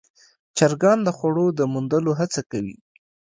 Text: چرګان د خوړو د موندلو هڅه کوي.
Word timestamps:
چرګان 0.57 0.99
د 1.03 1.09
خوړو 1.17 1.47
د 1.53 1.61
موندلو 1.73 2.11
هڅه 2.19 2.41
کوي. 2.51 2.75